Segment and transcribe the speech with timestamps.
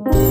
[0.00, 0.27] Bringing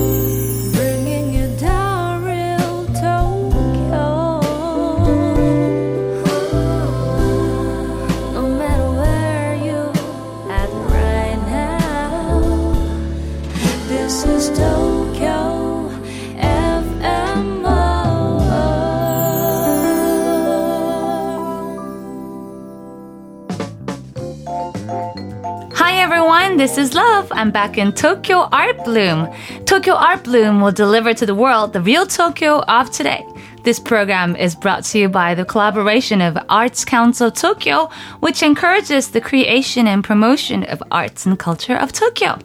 [26.78, 27.28] this is Love.
[27.32, 29.28] I'm back in Tokyo Art Bloom.
[29.66, 33.26] Tokyo Art Bloom will deliver to the world the real Tokyo of today.
[33.64, 37.90] This program is brought to you by the collaboration of Arts Council Tokyo,
[38.20, 42.38] which encourages the creation and promotion of arts and culture of Tokyo.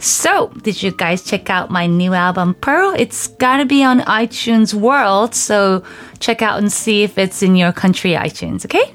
[0.00, 2.92] So, did you guys check out my new album Pearl?
[2.98, 5.84] It's gotta be on iTunes World, so
[6.18, 8.92] check out and see if it's in your country iTunes, okay?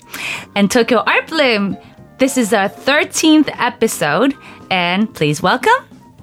[0.54, 1.78] And Tokyo Art Bloom,
[2.18, 4.34] this is our 13th episode,
[4.72, 5.72] and please welcome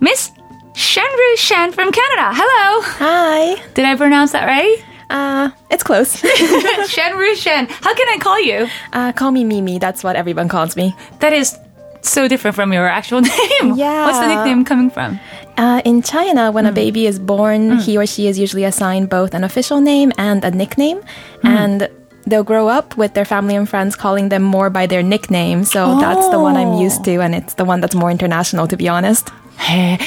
[0.01, 0.31] Miss
[0.75, 2.31] Xianru Shen from Canada.
[2.35, 2.83] Hello!
[2.99, 3.63] Hi.
[3.75, 4.83] Did I pronounce that right?
[5.11, 6.17] Uh, it's close.
[6.23, 7.67] Xianru Shen.
[7.69, 8.69] How can I call you?
[8.93, 9.79] uh, call me Mimi.
[9.79, 10.95] That's what everyone calls me.
[11.21, 11.59] That is
[12.01, 13.75] so different from your actual name.
[13.77, 14.07] Yeah.
[14.07, 15.21] What's the nickname coming from?
[15.59, 19.35] Uh, in China, when a baby is born, he or she is usually assigned both
[19.35, 21.03] an official name and a nickname.
[21.45, 21.89] And
[22.27, 25.65] they'll grow up with their family and friends calling them more by their nickname.
[25.65, 28.77] So that's the one I'm used to, and it's the one that's more international, to
[28.77, 29.31] be honest.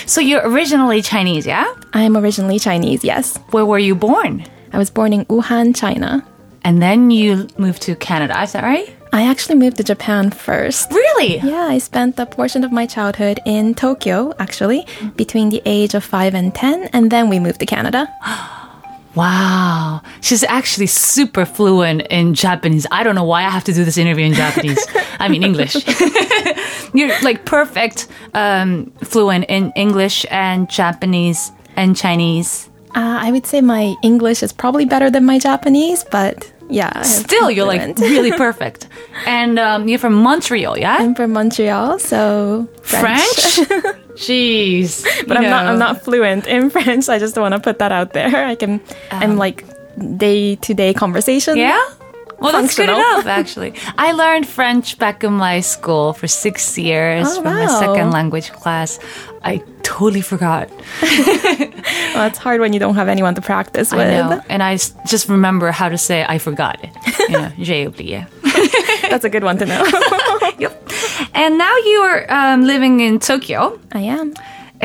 [0.05, 1.65] So you're originally Chinese, yeah?
[1.93, 3.37] I'm originally Chinese, yes.
[3.51, 4.45] Where were you born?
[4.73, 6.25] I was born in Wuhan, China.
[6.63, 8.93] And then you moved to Canada, is that right?
[9.13, 10.91] I actually moved to Japan first.
[10.91, 11.37] Really?
[11.37, 16.03] Yeah, I spent a portion of my childhood in Tokyo, actually, between the age of
[16.03, 18.11] 5 and 10, and then we moved to Canada.
[19.15, 20.01] Wow.
[20.21, 22.85] She's actually super fluent in Japanese.
[22.91, 24.85] I don't know why I have to do this interview in Japanese.
[25.19, 25.75] I mean, English.
[26.93, 32.69] You're like perfect um, fluent in English and Japanese and Chinese.
[32.95, 37.01] Uh, I would say my English is probably better than my Japanese, but yeah.
[37.03, 38.87] Still, you're like really perfect.
[39.25, 40.97] And um, you're from Montreal, yeah?
[40.99, 43.21] I'm from Montreal, so French?
[44.15, 45.03] Jeez.
[45.27, 45.65] but I'm not.
[45.65, 47.09] I'm not fluent in French.
[47.09, 48.45] I just want to put that out there.
[48.47, 48.81] I can.
[49.11, 49.65] I'm like
[50.17, 51.57] day to day conversation.
[51.57, 51.83] Yeah?
[52.39, 53.73] Well, that's good enough, actually.
[53.97, 58.51] I learned French back in my school for six years Oh, for my second language
[58.51, 58.99] class.
[59.43, 60.69] I totally forgot.
[62.15, 64.07] Well, it's hard when you don't have anyone to practice with.
[64.07, 64.41] I know.
[64.49, 66.89] And I just remember how to say I forgot it.
[67.19, 68.25] You know, j'ai oublié.
[69.09, 69.83] That's a good one to know.
[70.57, 70.89] Yep.
[71.33, 73.77] And now you are um, living in Tokyo.
[73.91, 74.33] I am.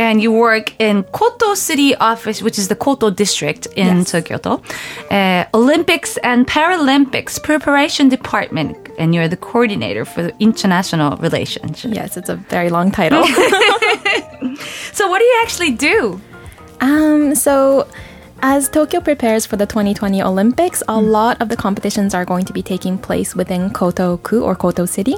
[0.01, 4.11] And you work in Koto City Office, which is the Koto district in Yes.
[4.13, 4.37] Tokyo,
[5.11, 11.85] uh, Olympics and Paralympics Preparation Department, and you're the coordinator for the international relations.
[11.85, 13.25] Yes, it's a very long title.
[14.93, 16.21] So, what do you actually do?
[16.81, 17.87] Um, so
[18.43, 22.53] as Tokyo prepares for the 2020 Olympics, a lot of the competitions are going to
[22.53, 25.17] be taking place within Koto-ku or Koto City.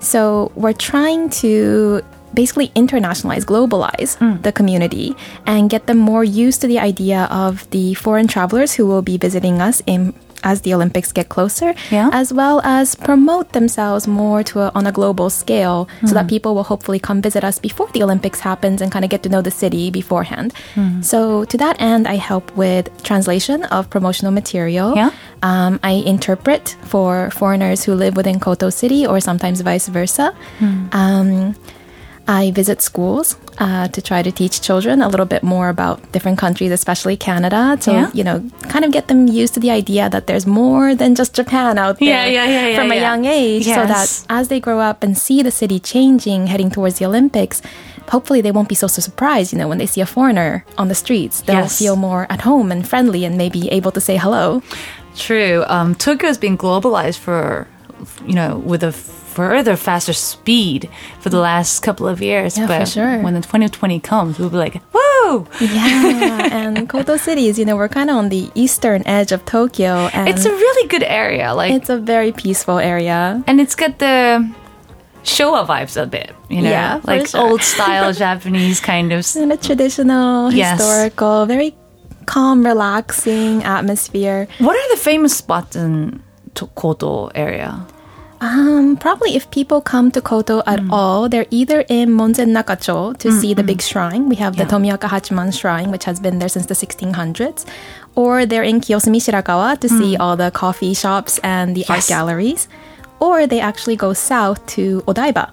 [0.00, 2.02] So we're trying to
[2.34, 5.14] basically internationalize, globalize the community
[5.46, 9.16] and get them more used to the idea of the foreign travelers who will be
[9.18, 12.08] visiting us in as the Olympics get closer, Yeah.
[12.14, 16.54] as well as promote themselves more to a, on a global scale so that people
[16.54, 19.42] will hopefully come visit us before the Olympics happens and kind of get to know
[19.42, 20.54] the city beforehand.
[21.02, 24.96] So to that end, I help with translation of promotional material.
[24.96, 25.10] Yeah.
[25.42, 30.34] Um, I interpret for foreigners who live within Koto City or sometimes vice versa.
[30.92, 31.54] Um,
[32.30, 36.38] I visit schools uh, to try to teach children a little bit more about different
[36.38, 38.10] countries, especially Canada, to Yeah.
[38.14, 38.38] you know,
[38.74, 41.98] kind of get them used to the idea that there's more than just Japan out
[41.98, 45.02] there Yeah, yeah, yeah, yeah, from a young age, so that as they grow up
[45.04, 47.62] and see the city changing, heading towards the Olympics.
[48.14, 50.86] Hopefully, they won't be so, so surprised, you know, when they see a foreigner on
[50.88, 51.42] the streets.
[51.46, 51.78] They'll Yes.
[51.78, 54.62] feel more at home and friendly and maybe able to say hello.
[55.16, 55.64] True.
[55.68, 57.66] Um, Tokyo has been globalized for,
[58.26, 58.92] you know, with a
[59.34, 60.88] further faster speed
[61.20, 62.56] for the last couple of years.
[62.58, 63.18] Yeah, for but sure.
[63.22, 65.46] when the 2020 comes, we'll be like, woo!
[65.60, 69.44] Yeah, and Koto City is, you know, we're kind of on the eastern edge of
[69.44, 71.54] Tokyo, and It's a really good area.
[71.54, 73.42] Like, it's a very peaceful area.
[73.46, 74.42] and it's got the
[75.22, 77.40] Showa vibes a bit, you know, Yeah, like sure.
[77.40, 79.24] old style Japanese kind of.
[79.36, 80.78] And a traditional, Yes.
[80.80, 81.74] historical, very
[82.26, 84.48] calm, relaxing atmosphere.
[84.58, 86.22] What are the famous spots in
[86.54, 87.86] to- Koto area?
[88.40, 90.88] Um, probably if people come to Koto at Mm.
[90.92, 94.28] all, they're either in Monzen Nakacho to see the big shrine.
[94.30, 94.70] We have the Yeah.
[94.72, 97.66] Tomioka Hachiman shrine, which has been there since the 1600s.
[98.14, 102.08] Or they're in Kiyosumi Shirakawa to see all the coffee shops and the art Mm.
[102.08, 102.66] Galleries.
[103.20, 105.50] Or they actually go south to Odaiba.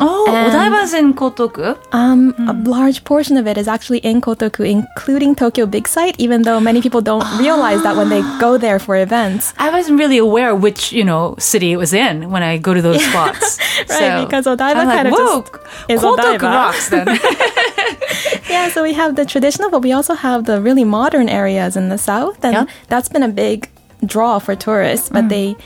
[0.00, 1.76] Oh, And- Odaiba's in Kotoku.
[1.92, 2.64] Um, A hmm.
[2.64, 6.80] large portion of it is actually in Kotoku, including Tokyo Big Sight, even though many
[6.80, 7.38] people don't ah.
[7.40, 9.54] realize that when they go there for events.
[9.58, 12.82] I wasn't really aware which, you know, city it was in when I go to
[12.82, 13.58] those spots.
[13.90, 15.54] Right, because Odaiba like, kind of whoa, just
[15.88, 17.06] is Kotoku Odaiba." rocks then.
[18.48, 21.90] Yeah, so we have the traditional, but we also have the really modern areas in
[21.90, 22.66] the south, and Yeah.
[22.88, 23.68] that's been a big
[24.04, 25.08] draw for tourists.
[25.10, 25.28] But hmm.
[25.28, 25.56] they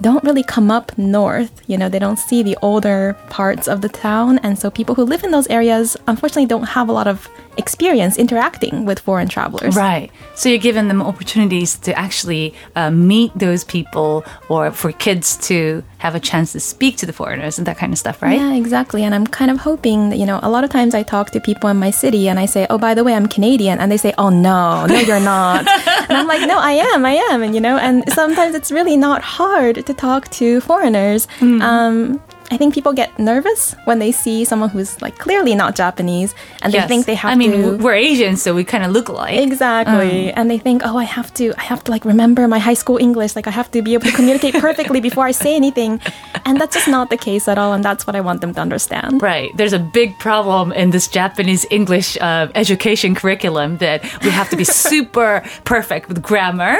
[0.00, 1.62] don't really come up north.
[1.66, 5.04] You know, they don't see the older parts of the town, and so people who
[5.04, 7.28] live in those areas unfortunately don't have a lot of
[7.60, 9.76] experience interacting with foreign travelers.
[9.76, 10.10] Right.
[10.34, 15.84] So you're giving them opportunities to actually uh, meet those people or for kids to
[15.98, 18.40] have a chance to speak to the foreigners and that kind of stuff, right?
[18.40, 19.04] Yeah, exactly.
[19.04, 21.40] And I'm kind of hoping that, you know, a lot of times I talk to
[21.40, 23.78] people in my city and I say, oh, by the way, I'm Canadian.
[23.78, 25.68] And they say, oh, no, no, you're not.
[26.08, 27.42] and I'm like, no, I am, I am.
[27.42, 31.28] And, you know, and sometimes it's really not hard to talk to foreigners.
[31.40, 32.20] Um,
[32.52, 36.72] I think people get nervous when they see someone who's like clearly not Japanese and
[36.72, 36.88] they Yes.
[36.88, 37.76] think they have I mean, to.
[37.78, 39.38] we're Asian, so we kind of look alike.
[39.38, 40.32] Exactly.
[40.32, 42.96] And they think, oh, I have to, I have to like remember my high school
[42.96, 43.36] English.
[43.36, 46.00] Like I have to be able to communicate perfectly before I say anything.
[46.44, 47.72] And that's just not the case at all.
[47.72, 49.22] And that's what I want them to understand.
[49.22, 49.50] Right.
[49.56, 54.56] There's a big problem in this Japanese English uh, education curriculum that we have to
[54.56, 56.76] be super perfect with grammar.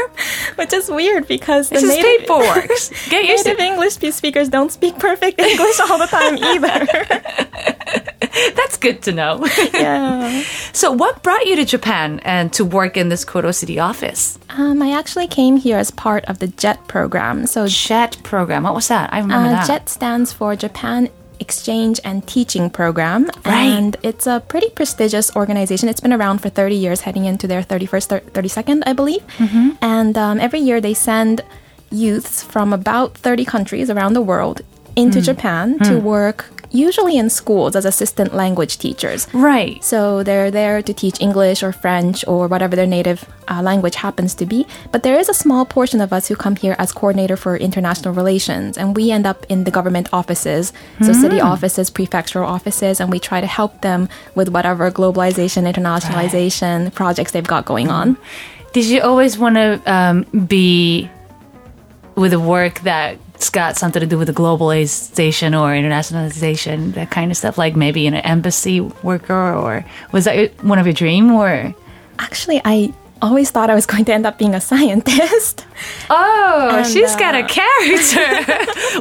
[0.57, 2.69] Which is weird because the This is native, paperwork.
[3.11, 6.87] Get used to native English speakers don't speak perfect English all the time either.
[8.57, 9.45] That's good to know.
[9.75, 10.43] yeah.
[10.73, 14.39] so, what brought you to Japan and to work in this Koto City office?
[14.51, 17.47] Um, I actually came here as part of the JET program.
[17.47, 18.63] So JET program.
[18.65, 19.13] What was that?
[19.13, 19.67] I remember Uh, that.
[19.67, 21.09] JET stands for Japan
[21.41, 23.25] Exchange and Teaching Program.
[23.45, 23.65] Right.
[23.65, 25.89] And it's a pretty prestigious organization.
[25.89, 29.27] It's been around for 30 years, heading into their 31st, thir- 32nd, I believe.
[29.39, 29.71] Mm-hmm.
[29.81, 31.41] And um, every year they send
[31.91, 34.61] youths from about 30 countries around the world
[34.91, 35.03] Mm.
[35.03, 39.27] into Japan to work, usually in schools, as assistant language teachers.
[39.33, 39.83] Right.
[39.83, 44.35] So they're there to teach English or French or whatever their native uh, language happens
[44.37, 44.67] to be.
[44.93, 48.15] But there is a small portion of us who come here as coordinator for international
[48.15, 50.73] relations, and we end up in the government offices,
[51.03, 56.93] so city offices, prefectural offices, and we try to help them with whatever globalization, internationalization
[56.95, 58.17] projects they've got going on.
[58.73, 61.11] Did you always want to um, be
[62.15, 62.83] with a work
[63.41, 67.57] that's got something to do with the globalization or internationalization, that kind of stuff?
[67.57, 69.83] Like maybe an embassy worker, or
[70.13, 71.33] was that one of your dream?
[71.33, 71.75] Or
[72.19, 72.93] Actually, I
[73.23, 75.67] always thought I was going to end up being a scientist.
[76.11, 78.29] oh, And, she's got a uh, character.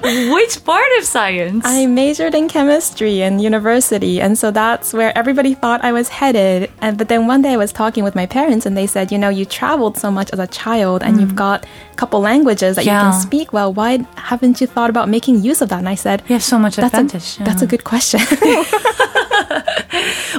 [0.34, 1.64] Which part of science?
[1.66, 6.70] I majored in chemistry in university, and so that's where everybody thought I was headed.
[6.82, 9.18] And but then one day I was talking with my parents, and they said, "You
[9.18, 12.86] know, you traveled so much as a child, and you've got a couple languages that
[12.86, 13.12] you Mm.
[13.12, 13.72] Can speak well.
[13.72, 16.58] Why haven't you thought about making use of that?" And I said, you have so
[16.60, 17.40] much "That's advantage.
[17.40, 18.20] a that's a good question."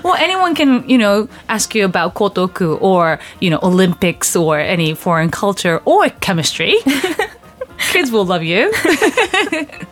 [0.05, 4.95] Well, anyone can, you know, ask you about kotoku or, you know, Olympics or any
[4.95, 6.75] foreign culture or chemistry.
[7.93, 8.73] Kids will love you.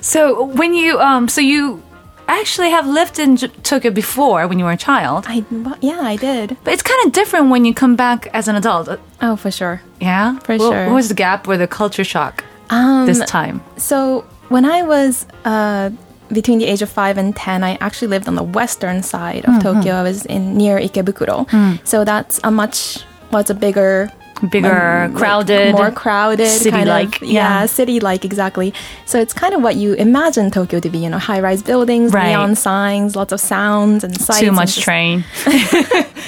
[0.00, 1.82] so when you, um, so you
[2.28, 5.44] actually have lived in J- Tokyo before when you were a child, I
[5.80, 6.56] yeah, I did.
[6.64, 8.88] but it's kind of different when you come back as an adult.
[9.20, 9.82] Oh, for sure.
[10.00, 10.86] Yeah, For What- sure.
[10.86, 13.62] What was the gap or the culture shock Um, this time?
[13.76, 15.90] So when I was uh,
[16.32, 19.62] between the age of five and ten, I actually lived on the western side of
[19.62, 19.94] Tokyo.
[19.94, 21.46] I was in near Ikebukuro,
[21.86, 24.10] so that's a much well, a bigger.
[24.50, 27.66] Bigger, um, like, crowded, more crowded, city-like, kind of, yeah, yeah.
[27.66, 28.74] city-like exactly.
[29.06, 32.30] So it's kind of what you imagine Tokyo to be, you know, high-rise buildings, Right.
[32.30, 34.40] neon signs, lots of sounds and sights.
[34.40, 35.24] Too much train.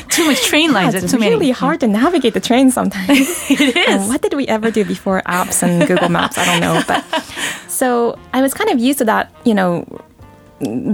[0.08, 0.94] Too much train Yeah, lines.
[0.94, 1.50] it's too really many.
[1.50, 3.26] hard to navigate the train sometimes.
[3.50, 3.88] It is.
[3.88, 6.38] And what did we ever do before apps and Google Maps?
[6.38, 6.82] I don't know.
[6.86, 7.04] But
[7.80, 9.84] so I was kind of used to that, you know,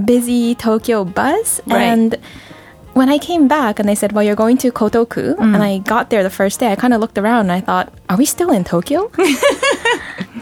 [0.04, 1.60] busy Tokyo bus.
[1.66, 1.82] Right.
[1.82, 2.16] And
[2.94, 5.54] when I came back and they said, well, you're going to Kotoku, Mm.
[5.54, 7.92] and I got there the first day, I kind of looked around and I thought,
[8.12, 9.10] are we still in Tokyo?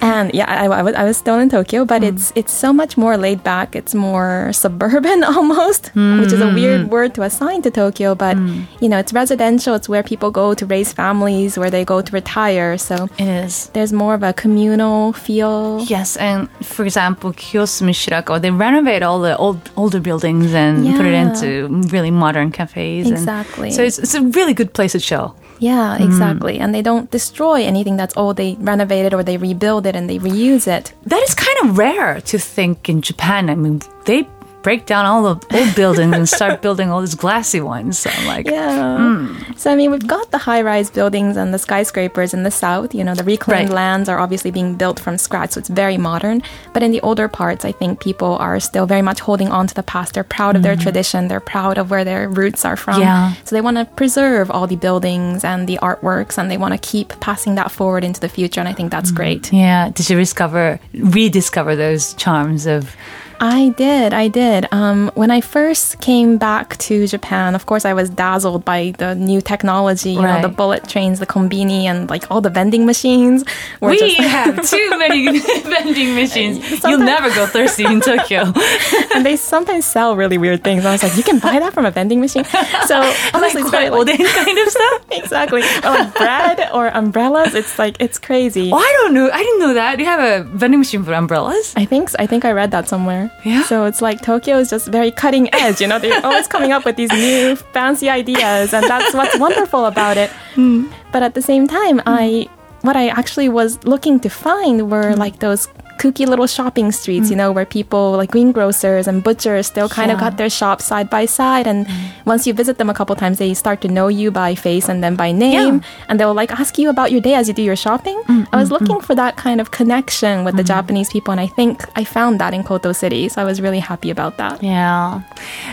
[0.02, 2.08] and yeah, I, I was, I was still in Tokyo, but Mm.
[2.10, 3.76] it's it's so much more laid back.
[3.76, 6.54] It's more suburban almost, which is a Mm.
[6.54, 8.14] weird word to assign to Tokyo.
[8.14, 8.36] But
[8.82, 9.74] you know, it's residential.
[9.74, 12.78] It's where people go to raise families, where they go to retire.
[12.78, 13.52] So It is.
[13.74, 15.84] there's more of a communal feel.
[15.94, 21.06] Yes, and for example, Kiyosumi Shirakawa, they renovate all the old older buildings and put
[21.06, 21.48] it into
[21.94, 23.06] really modern cafes.
[23.06, 23.70] and- Exactly.
[23.70, 25.34] so it's, it's a really good place to show.
[25.60, 26.04] Yeah, hmm.
[26.04, 26.58] exactly.
[26.58, 28.36] And they don't destroy anything that's old.
[28.36, 30.92] They renovate it or they rebuild it and they reuse it.
[31.04, 33.48] That is kind of rare to think in Japan.
[33.48, 34.26] I mean, they
[34.62, 37.98] break down all the old buildings and start building all these glassy ones.
[37.98, 38.96] So I'm like, Yeah.
[38.96, 39.52] Hmm.
[39.56, 42.94] So I mean, we've got the high-rise buildings and the skyscrapers in the south.
[42.94, 43.74] You know, the reclaimed Right.
[43.74, 46.42] lands are obviously being built from scratch, so it's very modern.
[46.72, 49.74] But in the older parts, I think people are still very much holding on to
[49.74, 50.14] the past.
[50.14, 50.82] They're proud of their mm-hmm.
[50.82, 51.28] tradition.
[51.28, 53.00] They're proud of where their roots are from.
[53.00, 53.34] Yeah.
[53.44, 56.78] So they want to preserve all the buildings and the artworks, and they want to
[56.78, 58.60] keep passing that forward into the future.
[58.60, 59.16] And I think that's mm-hmm.
[59.16, 59.52] great.
[59.52, 59.90] yeah.
[59.90, 62.94] Did you discover, rediscover those charms of?
[63.42, 64.66] I did, I did.
[64.70, 69.14] Um, when I first came back to Japan, of course, I was dazzled by the
[69.14, 73.44] new technology, you know, the bullet trains, the kombini, and like all the vending machines.
[73.80, 76.84] We just- have too many vending machines.
[76.84, 78.52] You'll never go thirsty in Tokyo.
[79.14, 80.84] and they sometimes sell really weird things.
[80.84, 82.44] I was like, you can buy that from a vending machine.
[82.44, 82.96] So
[83.32, 85.02] honestly, it's very quite like, kind of stuff.
[85.12, 87.54] exactly, or like bread or umbrellas.
[87.54, 88.70] It's like it's crazy.
[88.70, 89.30] Oh, I don't know.
[89.30, 89.98] I didn't know that.
[89.98, 91.72] You have a vending machine for umbrellas.
[91.76, 93.29] I think I think I read that somewhere.
[93.44, 93.62] Yeah?
[93.64, 95.80] So it's like Tokyo is just very cutting edge.
[95.80, 99.86] You know, they're always coming up with these new fancy ideas, and that's what's wonderful
[99.86, 100.30] about it.
[100.54, 100.90] Hmm.
[101.12, 102.08] But at the same time, hmm.
[102.08, 102.48] I
[102.82, 105.18] what I actually was looking to find were hmm.
[105.18, 105.68] like those
[106.00, 107.42] kooky little shopping streets, you mm.
[107.42, 111.26] know, where people like greengrocers and butchers still kind of got their shops side by
[111.26, 111.66] side.
[111.66, 111.86] And
[112.24, 115.04] once you visit them a couple times, they start to know you by face and
[115.04, 115.82] then by name.
[116.08, 118.18] And they'll like ask you about your day as you do your shopping.
[118.28, 120.74] Mm, I was mm, looking for that kind of connection with the mm-hmm.
[120.74, 121.32] Japanese people.
[121.32, 123.28] And I think I found that in Koto City.
[123.28, 124.62] So I was really happy about that.
[124.62, 125.20] Yeah.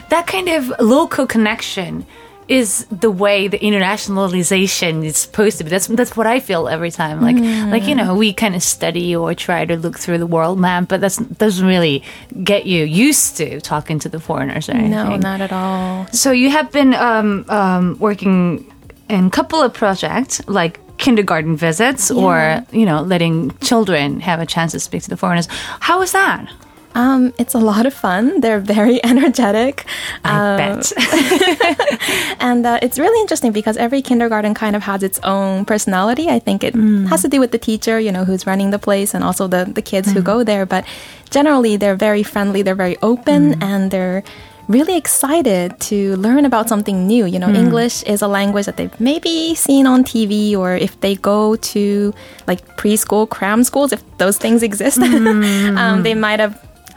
[0.10, 2.06] That kind of local connection
[2.48, 5.70] is the way the internationalization is supposed to be.
[5.70, 7.22] That's that's what I feel every time.
[7.22, 7.38] Like
[7.72, 10.88] like you know, we kind of study or try to look through the world map,
[10.88, 12.04] but that doesn't really
[12.44, 14.92] get you used to talking to the foreigners or anything.
[14.92, 16.08] No, not at all.
[16.08, 18.72] So you have been um, um, working
[19.10, 24.46] in a couple of projects like kindergarten visits or you know letting children have a
[24.46, 25.48] chance to speak to the foreigners.
[25.80, 26.50] How was that?
[26.98, 28.42] Um, it's a lot of fun.
[28.42, 29.86] They're very energetic.
[30.26, 30.84] I Um, bet.
[32.48, 36.26] And uh, it's really interesting because every kindergarten kind of has its own personality.
[36.30, 37.08] I think it Mm.
[37.12, 39.66] has to do with the teacher, you know, who's running the place and also the,
[39.78, 40.14] the kids Mm.
[40.16, 40.66] who go there.
[40.66, 40.84] But
[41.30, 43.64] generally, they're very friendly, they're very open, Mm.
[43.72, 44.24] and they're
[44.68, 47.26] really excited to learn about something new.
[47.26, 47.44] You Mm.
[47.48, 51.56] know, English is a language that they've maybe seen on TV or if they go
[51.74, 52.14] to
[52.50, 55.78] like preschool cram schools, if those things exist, Mm.
[55.82, 56.54] um, they might have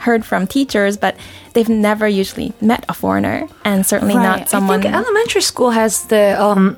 [0.07, 1.15] heard from teachers, but
[1.53, 4.81] they've never usually met a foreigner and certainly not someone.
[4.81, 6.77] I think elementary school has the um,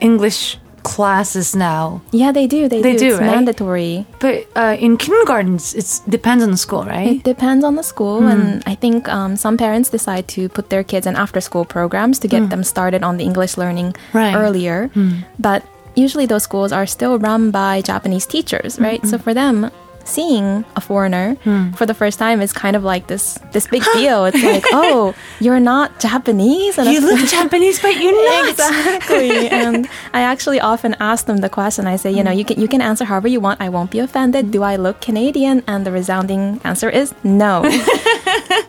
[0.00, 2.66] English classes now, Yeah, they do.
[2.68, 2.98] They, They do.
[2.98, 3.26] do, It's right?
[3.36, 4.06] mandatory.
[4.18, 7.16] but uh, in kindergartens, it depends on the school, right?
[7.16, 10.82] It depends on the school, and I think um, some parents decide to put their
[10.82, 14.34] kids in after-school programs to get them started on the English learning Right.
[14.34, 14.90] earlier.
[15.38, 15.62] But
[15.96, 19.04] usually, those schools are still run by Japanese teachers, right?
[19.06, 19.70] So for them.
[20.10, 21.70] Seeing a foreigner hmm.
[21.78, 24.24] for the first time is kind of like this this big deal.
[24.26, 28.50] It's like, oh, you're not Japanese, and You look Japanese, but you're not.
[28.50, 29.48] Exactly.
[29.62, 31.86] and I actually often ask them the question.
[31.86, 33.60] I say, you know, you can you can answer however you want.
[33.60, 34.50] I won't be offended.
[34.50, 35.62] Do I look Canadian?
[35.66, 37.62] And the resounding answer is no.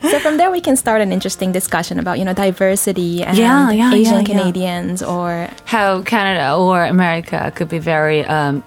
[0.02, 3.70] So from there we can start an interesting discussion about, you know, diversity and Yeah,
[3.70, 4.24] yeah, Asian yeah.
[4.24, 8.62] Canadians or How Canada or America could be very um,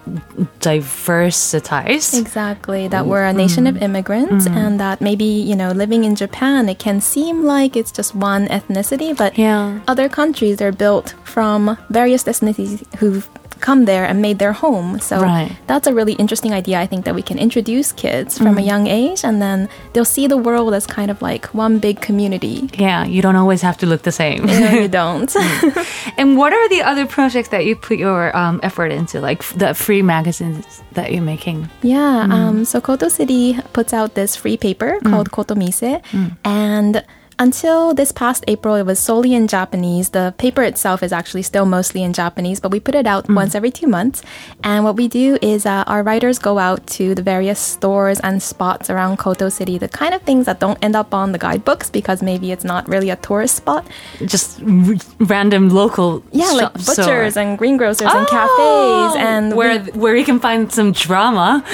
[0.60, 2.18] diversitized.
[2.18, 4.56] Exactly, that mm, we're a nation of mm, immigrants mm.
[4.56, 8.46] and that maybe, you know, living in Japan, it can seem like it's just one
[8.48, 9.80] ethnicity, but Yeah.
[9.88, 13.28] other countries are built from various ethnicities who've
[13.66, 14.88] come there and made their home.
[15.00, 15.50] So Right.
[15.66, 16.76] that's a really interesting idea.
[16.84, 18.70] I think that we can introduce kids from a mm.
[18.70, 19.58] young age and then
[19.92, 22.56] they'll see the world as kind of like one big community.
[22.78, 24.40] Yeah, you don't always have to look the same.
[24.46, 25.30] No, you don't.
[25.30, 26.14] Mm.
[26.20, 29.58] and what are the other projects that you put your um, effort into, like f-
[29.58, 31.58] the free magazines that you're making?
[31.82, 32.32] Yeah, mm.
[32.32, 36.00] um, so Koto City puts out this free paper called Kotomise,
[36.44, 37.02] and
[37.38, 40.10] until this past April, it was solely in Japanese.
[40.10, 43.54] The paper itself is actually still mostly in Japanese, but we put it out once
[43.54, 44.22] every two months.
[44.64, 48.42] And what we do is uh, our writers go out to the various stores and
[48.42, 51.90] spots around Koto City, the kind of things that don't end up on the guidebooks
[51.90, 53.86] because maybe it's not really a tourist spot.
[54.24, 59.54] Just r- random local Yeah, like shops butchers or- and greengrocers and Oh, cafes and
[59.54, 61.62] where we- where you can find some drama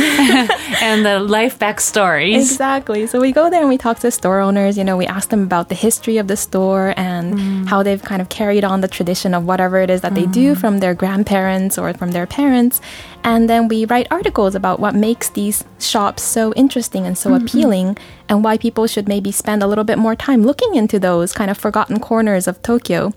[0.83, 2.35] and the life backstories.
[2.37, 3.07] Exactly.
[3.07, 4.77] So we go there and we talk to store owners.
[4.77, 7.69] You know, we ask them about the history of the store and mm.
[7.69, 10.55] how they've kind of carried on the tradition of whatever it is that they do
[10.55, 10.59] mm.
[10.59, 12.81] from their grandparents or from their parents.
[13.25, 17.97] And then we write articles about what makes these shops so interesting and so appealing
[18.29, 21.51] and why people should maybe spend a little bit more time looking into those kind
[21.51, 23.13] of forgotten corners of Tokyo.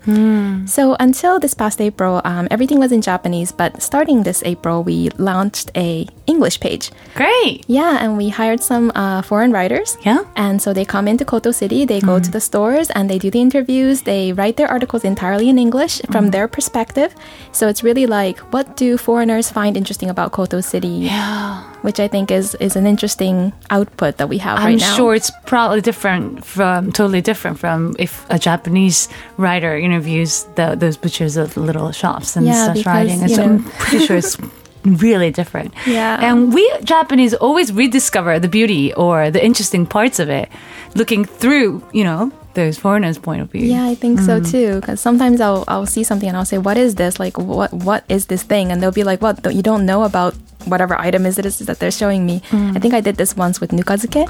[0.66, 5.08] So until this past April, um, everything was in Japanese, but starting this April, we
[5.16, 6.90] launched a English page.
[7.14, 7.64] Great.
[7.66, 9.96] Yeah, and we hired some uh, foreign writers.
[10.04, 10.24] Yeah.
[10.36, 13.30] And so they come into Koto City, they go to the stores and they do
[13.30, 14.02] the interviews.
[14.02, 17.14] They write their articles entirely in English from their perspective.
[17.52, 20.88] So it's really like, what do foreigners find interesting about Koto City?
[20.88, 21.62] Yeah.
[21.82, 24.96] Which I think is, is an interesting output that we have I'm right now.
[24.96, 30.96] sure it's probably different from totally different from if a Japanese writer interviews the, those
[30.96, 33.28] butchers of little shops and Yeah, because, writing.
[33.28, 34.36] You know- I'm pretty sure it's
[34.84, 35.74] really different.
[35.86, 36.18] Yeah.
[36.20, 40.48] And we Japanese always rediscover the beauty or the interesting parts of it,
[40.94, 43.66] looking through, you know, those foreigners' point of view.
[43.74, 44.80] Yeah, I think so too.
[44.80, 47.20] Because sometimes I'll I'll see something and I'll say, "What is this?
[47.24, 49.34] Like, what what is this thing?" And they'll be like, "What?
[49.54, 50.34] You don't know about
[50.66, 52.42] whatever item is it is that they're showing me?"
[52.76, 54.26] I think I did this once with nukazuke.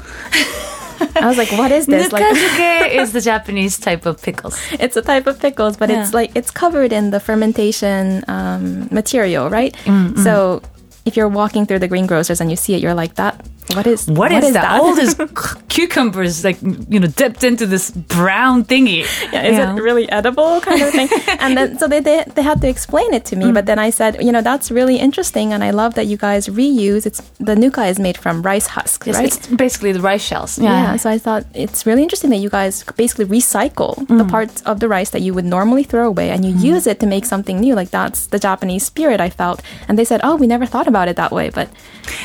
[1.15, 4.57] I was like, "What is this?" Like, Nukazuke is the Japanese type of pickles.
[4.79, 9.49] it's a type of pickles, but it's like it's covered in the fermentation um, material,
[9.49, 9.73] right?
[9.85, 10.61] Mm, So
[11.05, 13.33] if you're walking through the greengrocers and you see it, you're like, "That
[13.77, 14.81] what is what is, that?
[14.81, 15.15] All these
[15.69, 19.05] cucumbers, like you know, dipped into this brown thingy.
[19.31, 19.75] Yeah, is know?
[19.75, 23.13] it really edible kind of thing and then so they, they they had to explain
[23.13, 23.53] it to me mm.
[23.53, 26.47] but then i said you know that's really interesting and i love that you guys
[26.47, 30.23] reuse it's the nuka is made from rice husks It's, right it's basically the rice
[30.29, 30.57] shells.
[30.57, 30.95] yeah.
[30.95, 34.29] so i thought it's really interesting that you guys basically recycle the mm.
[34.29, 36.63] parts of the rice that you would normally throw away and you mm.
[36.73, 40.05] use it to make something new like that's the japanese spirit i felt and they
[40.05, 41.69] said oh we never thought about it that way but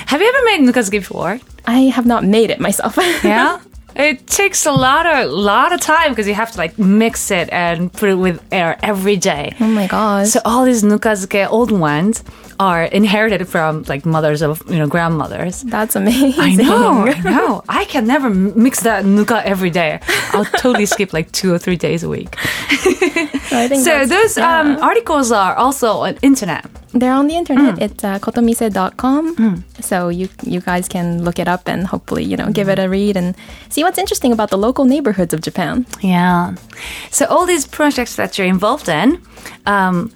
[0.06, 1.40] Have you ever made nukazuke before?
[1.66, 3.58] I have not made it myself Yeah.
[3.94, 7.50] It takes a lot of lot of time because you have to like mix it
[7.52, 9.54] and put it with air every day.
[9.60, 12.24] oh my gosh So all these nukazuke old ones
[12.66, 15.62] are inherited from like mothers of you know grandmothers.
[15.76, 17.62] that's amazing I know, I know.
[17.80, 18.28] I can never
[18.66, 19.92] mix that nuka every day.
[20.34, 22.32] I'll totally skip like two or three days a week.
[23.50, 24.60] so So those yeah.
[24.60, 26.64] um, articles are also on internet.
[27.00, 27.42] They're on the Mm.
[27.42, 27.74] internet.
[27.86, 29.24] It's uh, kotomise.com.
[29.80, 32.86] So you you guys can look it up and hopefully, you know, give it a
[32.88, 33.34] read and
[33.68, 35.84] see what's interesting about the local neighborhoods of Japan.
[36.02, 36.54] Yeah.
[37.10, 39.18] So all these projects that you're involved in
[39.66, 40.10] um,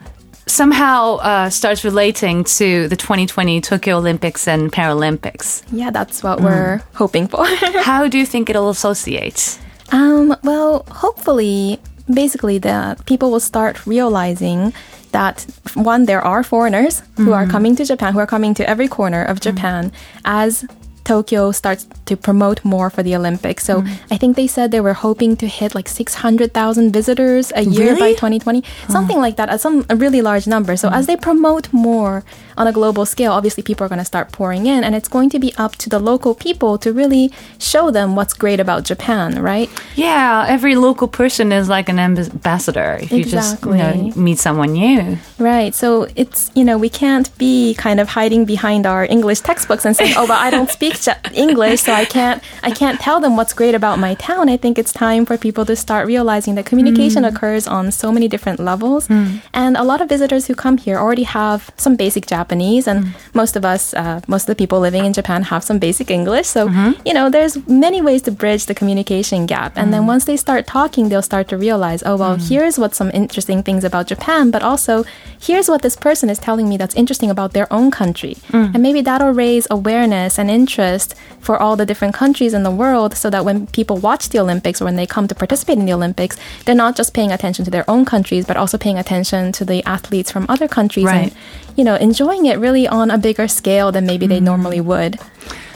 [0.46, 5.62] somehow uh, starts relating to the 2020 Tokyo Olympics and Paralympics.
[5.72, 6.24] Yeah, that's Mm.
[6.24, 7.44] what we're hoping for.
[7.82, 9.58] How do you think it'll associate?
[9.92, 11.78] um, well, hopefully,
[12.12, 14.72] basically, the people will start realizing
[15.12, 18.88] that one, there are foreigners who are coming to Japan, who are coming to every
[18.88, 19.92] corner of Japan
[20.24, 20.64] as
[21.06, 23.64] Tokyo starts to promote more for the Olympics.
[23.64, 27.96] So I think they said they were hoping to hit like 600,000 visitors a year
[27.96, 30.76] by 2020, something like that, uh, some a really large number.
[30.76, 32.24] So as they promote more
[32.56, 35.30] on a global scale, obviously people are going to start pouring in, and it's going
[35.30, 39.42] to be up to the local people to really show them what's great about Japan,
[39.42, 39.68] right?
[39.94, 44.72] Yeah, every local person is like an ambassador if you just you know, meet someone
[44.72, 45.18] new.
[45.38, 45.74] Right.
[45.74, 49.94] So it's, you know, we can't be kind of hiding behind our English textbooks and
[49.94, 50.94] saying, "Oh, but I don't speak
[51.34, 54.78] English, so I can't I can't tell them what's great about my town." I think
[54.78, 57.28] it's time for people to start realizing that communication mm.
[57.28, 59.06] occurs on so many different levels.
[59.06, 59.38] Hmm.
[59.52, 63.56] And a lot of visitors who come here already have some basic Japanese and most
[63.56, 66.46] of us uh, most of the people living in Japan have some basic English.
[66.46, 67.00] So, mm-hmm.
[67.04, 69.72] you know, there's many ways to bridge the communication gap.
[69.76, 70.06] And then mm.
[70.06, 72.48] once they start talking, they'll start to realize, "Oh, well, mm.
[72.48, 75.04] here's what some interesting things about Japan, but also
[75.40, 78.34] here's what this person is telling me that's interesting about their own country.
[78.48, 78.74] Mm.
[78.74, 83.14] And maybe that'll raise awareness and interest for all the different countries in the world
[83.16, 85.92] so that when people watch the Olympics or when they come to participate in the
[85.92, 89.64] Olympics, they're not just paying attention to their own countries, but also paying attention to
[89.64, 91.32] the athletes from other countries Right.
[91.32, 91.34] and,
[91.76, 95.18] you know, enjoying it really on a bigger scale than maybe they normally would.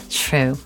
[0.08, 0.58] True.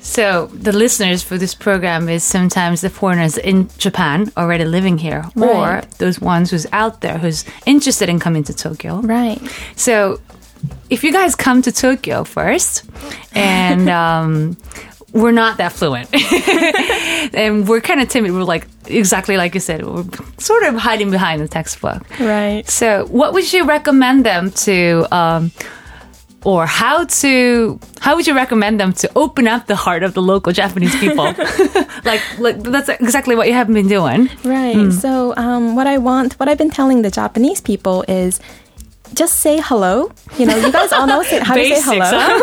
[0.00, 5.24] So the listeners for this program is sometimes the foreigners in Japan already living here,
[5.34, 9.00] or those ones who's out there who's interested in coming to Tokyo.
[9.00, 9.40] Right.
[9.74, 10.20] So
[10.90, 12.84] if you guys come to Tokyo first,
[13.34, 14.56] and um,
[15.12, 16.08] we're not that fluent,
[17.34, 20.04] and we're kind of timid, we're like exactly like you said, we're
[20.38, 22.02] sort of hiding behind the textbook.
[22.20, 22.68] Right.
[22.68, 25.52] So, what would you recommend them to, um,
[26.44, 30.22] or how to, how would you recommend them to open up the heart of the
[30.22, 31.24] local Japanese people?
[32.04, 34.28] like, like that's exactly what you have been doing.
[34.44, 34.92] Right.
[34.92, 38.40] So, um, what I want, what I've been telling the Japanese people is
[39.14, 40.12] just say hello.
[40.38, 42.40] You know, you guys all know how to say hello.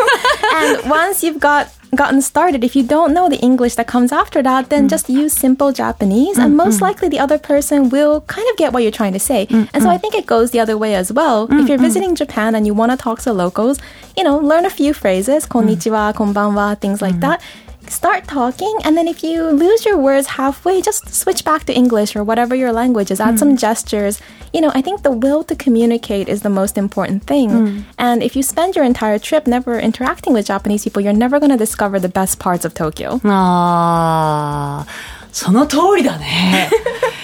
[0.54, 4.42] and once you've got gotten started, if you don't know the English that comes after
[4.42, 4.90] that, then mm.
[4.90, 6.84] just use simple Japanese, and most mm-hmm.
[6.84, 9.46] likely the other person will kind of get what you're trying to say.
[9.50, 10.00] And so I mm-hmm.
[10.00, 11.44] think it goes the other way as well.
[11.44, 11.84] If you're mm-hmm.
[11.84, 13.78] visiting Japan and you want to talk to locals,
[14.16, 17.42] you know, learn a few phrases, konnichiwa, konbanwa, things like that
[17.87, 22.15] start talking and then if you lose your words halfway just switch back to english
[22.15, 24.21] or whatever your language is add some gestures
[24.53, 27.49] you know i think the will to communicate is the most important thing
[27.97, 31.49] and if you spend your entire trip never interacting with japanese people you're never going
[31.51, 34.85] to discover the best parts of tokyo Ah,
[35.31, 36.69] その通りだね。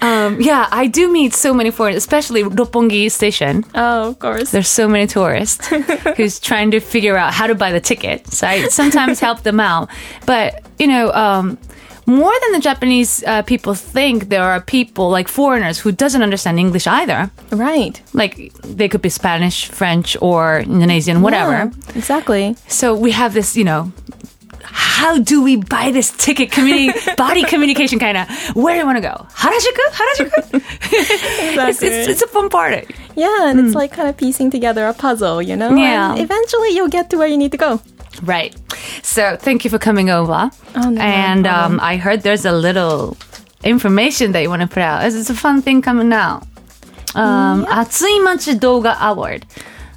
[0.00, 3.64] um, yeah, I do meet so many foreigners, especially Roppongi Station.
[3.74, 5.66] oh of course There's so many tourists
[6.16, 8.26] who's trying to figure out how to buy the ticket.
[8.28, 9.88] So I sometimes help them out.
[10.26, 11.58] But, you know, um,
[12.06, 16.58] more than the Japanese uh, people think, there are people like foreigners who doesn't understand
[16.58, 17.30] English either.
[17.50, 21.52] right Like they could be Spanish, French, or Indonesian, whatever.
[21.52, 23.92] Yeah, exactly So we have this, you know,
[24.64, 26.50] how do we buy this ticket?
[26.50, 28.28] Communi- body communication kind of.
[28.54, 29.26] Where do you want to go?
[29.30, 29.84] Harajuku?
[29.98, 30.62] Harajuku?
[31.68, 32.84] it's, it's, it's a fun part.
[33.16, 36.12] yeah and it's like kind of piecing together a puzzle you know Yeah.
[36.12, 37.80] and eventually you'll get to where you need to go
[38.22, 38.54] Right.
[39.02, 40.50] So thank you for coming over.
[40.74, 43.16] Oh, no, and no um, I heard there's a little
[43.64, 45.04] information that you want to put out.
[45.06, 46.42] It's, it's a fun thing coming out.
[47.14, 49.46] Um, Atsui Machi Doga Award.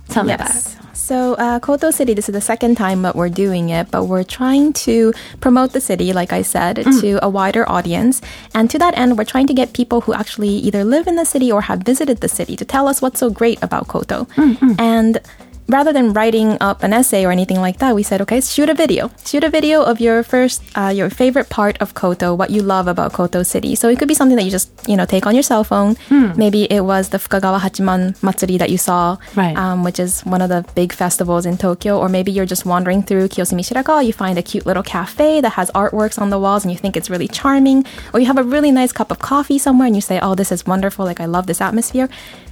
[0.10, 0.78] Tell me about it.
[1.04, 4.24] So, uh, Koto City, this is the second time that we're doing it, but we're
[4.24, 5.12] trying to
[5.42, 7.02] promote the city, like I said, mm.
[7.02, 8.22] to a wider audience.
[8.56, 11.26] And to that end, we're trying to get people who actually either live in the
[11.26, 14.24] city or have visited the city to tell us what's so great about Koto.
[14.40, 14.80] Mm, mm.
[14.80, 15.20] And
[15.68, 18.74] rather than writing up an essay or anything like that, we said, okay, shoot a
[18.74, 19.10] video.
[19.26, 22.88] Shoot a video of your first, uh, your favorite part of Koto, what you love
[22.88, 23.76] about Koto City.
[23.76, 25.96] So it could be something that you just, you know, take on your cell phone.
[26.10, 29.56] Maybe it was the Fukagawa Hachiman Matsuri that you saw, Right.
[29.58, 31.98] um, which is one of the big festivals in Tokyo.
[31.98, 35.54] Or maybe you're just wandering through Kiyosumi Shirakawa, you find a cute little cafe that
[35.54, 37.86] has artworks on the walls and you think it's really charming.
[38.14, 40.52] Or you have a really nice cup of coffee somewhere and you say, oh, this
[40.52, 42.10] is wonderful, like I love this atmosphere.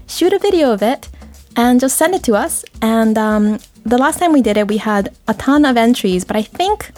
[0.08, 1.08] Shoot a video of it
[1.56, 2.64] and just send it to us.
[2.82, 6.36] And um, the last time we did it, we had a ton of entries, but
[6.36, 6.92] I think.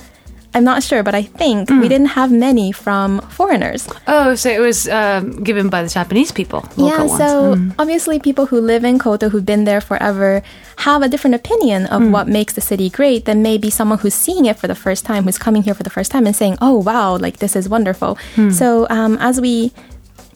[0.56, 3.89] I'm not sure, but I think we didn't have many from foreigners.
[4.06, 6.60] Oh, so it was um, given by the Japanese people.
[6.78, 7.18] Local Yeah, ones.
[7.18, 10.44] so obviously people who live in Koto who've been there forever
[10.78, 14.46] have a different opinion of what makes the city great than maybe someone who's seeing
[14.46, 16.78] it for the first time, who's coming here for the first time and saying, "Oh
[16.78, 18.20] wow, like this is wonderful."
[18.52, 19.72] So um, as we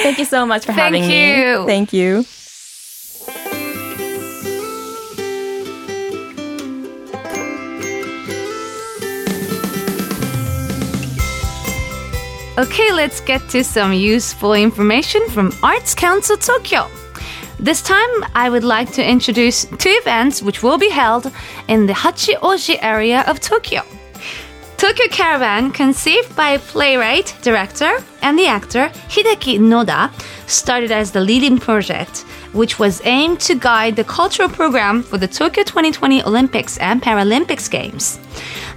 [0.02, 1.08] Thank you so much for having me.
[1.08, 1.60] Thank having you.
[1.60, 1.66] me.
[1.66, 2.24] Thank you.
[12.60, 16.90] Okay, let's get to some useful information from Arts Council Tokyo.
[17.58, 21.32] This time, I would like to introduce two events which will be held
[21.68, 23.80] in the Hachioji area of Tokyo.
[24.76, 30.10] Tokyo Caravan, conceived by playwright, director, and the actor Hideki Noda,
[30.46, 35.28] started as the leading project, which was aimed to guide the cultural program for the
[35.28, 38.18] Tokyo 2020 Olympics and Paralympics Games.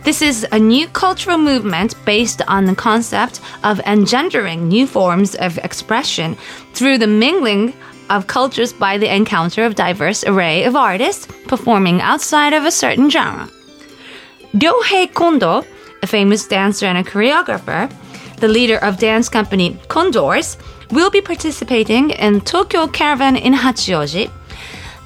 [0.04, 5.58] This is a new cultural movement based on the concept of engendering new forms of
[5.60, 6.36] expression
[6.74, 7.74] through the mingling
[8.10, 13.10] of cultures by the encounter of diverse array of artists performing outside of a certain
[13.10, 13.48] genre.
[14.54, 15.64] Ryohei Kondo,
[16.02, 17.90] a famous dancer and a choreographer,
[18.42, 20.58] the leader of dance company Condors,
[20.92, 24.30] will be participating in Tokyo Caravan in Hachioji.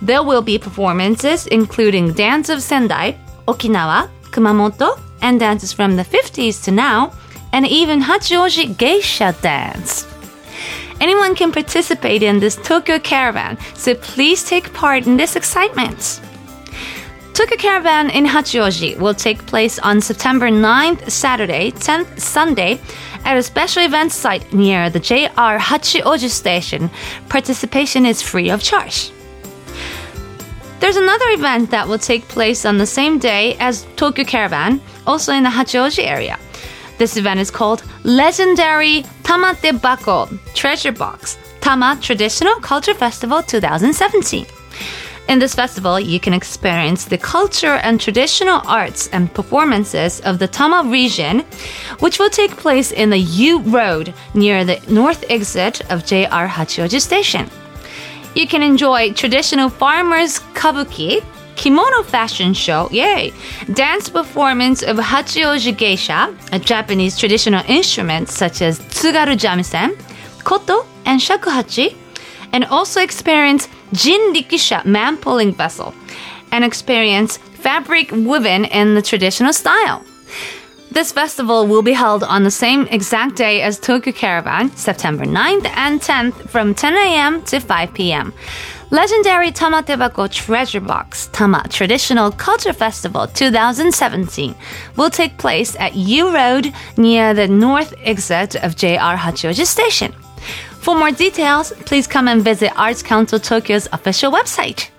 [0.02, 3.16] There will be performances including Dance of Sendai,
[3.48, 7.12] Okinawa, Kumamoto, and dances from the 50s to now,
[7.52, 10.06] and even Hachioji geisha dance.
[11.02, 16.22] Anyone can participate in this Tokyo Caravan, so please take part in this excitement.
[17.34, 22.80] Tokyo Caravan in Hachioji will take place on September 9th, Saturday, 10th, Sunday,
[23.26, 26.90] at a special event site near the JR Hachioji station.
[27.30, 29.12] Participation is free of charge.
[30.80, 35.34] There's another event that will take place on the same day as Tokyo Caravan, also
[35.34, 36.38] in the Hachioji area.
[37.00, 44.46] This event is called Legendary Tamate Bako Treasure Box Tama Traditional Culture Festival 2017.
[45.30, 50.48] In this festival, you can experience the culture and traditional arts and performances of the
[50.48, 51.40] Tama region,
[52.00, 57.02] which will take place in the U Road near the north exit of JR Hachioji
[57.02, 57.50] Station.
[58.38, 61.24] You can enjoy traditional farmers kabuki,
[61.56, 63.34] kimono fashion show, yay,
[63.74, 69.98] dance performance of Hachioji geisha, a Japanese traditional instrument such as tsugaru jamisen,
[70.44, 71.96] koto, and shakuhachi,
[72.54, 75.96] and also experience jin rikisha, man pulling vessel,
[76.52, 80.04] and experience fabric woven in the traditional style.
[80.98, 85.68] This festival will be held on the same exact day as Tokyo Caravan, September 9th
[85.76, 87.44] and 10th from 10 a.m.
[87.44, 88.34] to 5 p.m.
[88.90, 94.56] Legendary Tamate Bako Treasure Box Tama Traditional Culture Festival 2017
[94.96, 100.12] will take place at U Road near the north exit of JR Hachioji Station.
[100.82, 104.90] For more details, please come and visit Arts Council Tokyo's official website.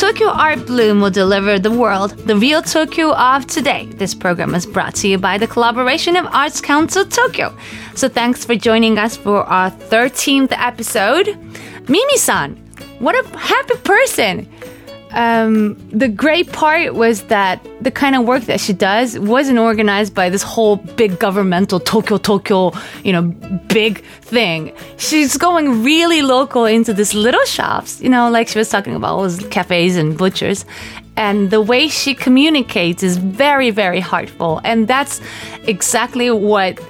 [0.00, 3.84] Tokyo Art Bloom will deliver the world the real Tokyo of today.
[3.96, 7.54] This program is brought to you by the collaboration of Arts Council Tokyo.
[7.96, 11.36] So thanks for joining us for our 13th episode.
[11.86, 12.56] Mimi-san,
[12.98, 14.48] what a happy person.
[15.12, 20.14] Um, the great part was that the kind of work that she does wasn't organized
[20.14, 23.22] by this whole big governmental Tokyo Tokyo, you know,
[23.68, 24.72] big thing.
[24.98, 29.18] She's going really local into these little shops, you know, like she was talking about
[29.18, 30.64] those cafes and butchers.
[31.16, 34.60] And the way she communicates is very, very heartful.
[34.64, 35.20] And that's
[35.64, 36.80] exactly what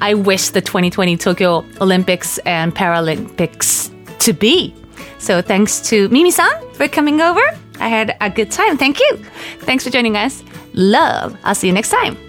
[0.00, 4.74] I wish the 2020 Tokyo Olympics and Paralympics to be.
[5.18, 7.42] So thanks to Mimi-san for coming over.
[7.80, 8.76] I had a good time.
[8.76, 9.16] Thank you.
[9.60, 10.42] Thanks for joining us.
[10.74, 11.36] Love.
[11.44, 12.25] I'll see you next time.